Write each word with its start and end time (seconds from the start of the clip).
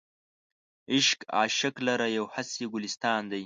عشق 0.93 1.19
عاشق 1.39 1.75
لره 1.87 2.05
یو 2.17 2.25
هسې 2.35 2.63
ګلستان 2.73 3.21
دی. 3.31 3.39